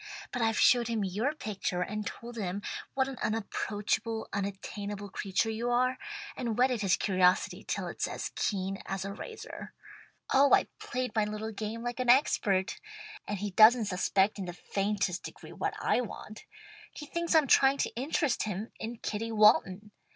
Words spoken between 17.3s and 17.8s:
I'm trying